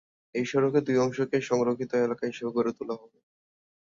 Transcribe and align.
এই 0.35 0.45
সড়কের 0.45 0.83
দুই 0.87 0.97
অংশকেই 0.97 1.43
সংরক্ষিত 1.49 1.91
এলাকা 1.99 2.23
হিসেবে 2.27 2.51
গড়ে 2.53 2.71
তোলা 2.77 2.95
হবে। 2.95 3.17